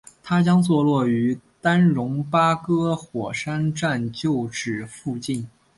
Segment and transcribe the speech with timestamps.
[0.23, 5.47] 它将坐落于丹戎巴葛火车站旧址附近。